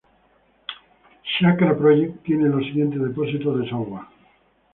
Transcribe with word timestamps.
Chakra 1.23 1.75
Project 1.77 2.23
tiene 2.23 2.49
los 2.49 2.63
siguientes 2.65 2.99
depósitos 2.99 3.59
de 3.59 3.69
software. 3.69 4.07